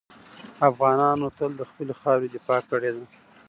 افغانانو 0.69 1.27
تل 1.37 1.51
د 1.57 1.61
خپلې 1.69 1.93
خاورې 2.01 2.27
دفاع 2.35 2.61
کړې 2.69 2.91
ده. 2.95 3.05